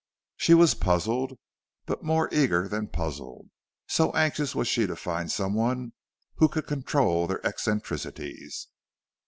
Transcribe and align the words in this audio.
She 0.35 0.55
was 0.55 0.73
puzzled, 0.73 1.37
but 1.85 2.01
more 2.03 2.27
eager 2.33 2.67
than 2.67 2.87
puzzled, 2.87 3.51
so 3.85 4.11
anxious 4.13 4.55
was 4.55 4.67
she 4.67 4.87
to 4.87 4.95
find 4.95 5.31
some 5.31 5.53
one 5.53 5.93
who 6.37 6.47
could 6.47 6.65
control 6.65 7.27
their 7.27 7.45
eccentricities. 7.45 8.69